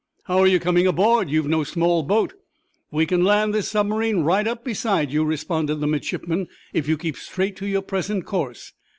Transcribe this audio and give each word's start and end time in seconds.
"How 0.23 0.39
are 0.39 0.47
you 0.47 0.59
coming, 0.59 0.87
aboard? 0.87 1.29
You've 1.29 1.45
no 1.45 1.63
small 1.63 2.01
boat." 2.01 2.33
"We 2.89 3.05
can 3.05 3.23
land 3.23 3.53
this 3.53 3.67
submarine 3.67 4.21
right 4.23 4.47
up 4.47 4.65
beside 4.65 5.11
you," 5.11 5.23
responded 5.23 5.75
the 5.75 5.85
midshipman, 5.85 6.47
"if 6.73 6.87
you 6.87 6.97
keep 6.97 7.15
straight 7.17 7.55
to 7.57 7.67
your 7.67 7.83
present 7.83 8.25
course." 8.25 8.73